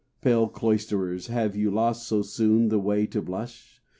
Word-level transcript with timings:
Pale 0.21 0.47
cloisterers, 0.47 1.27
have 1.27 1.55
you 1.55 1.69
lost 1.69 2.07
so 2.07 2.23
soon 2.23 2.69
The 2.69 2.79
way 2.79 3.05
to 3.05 3.21
blush? 3.21 3.83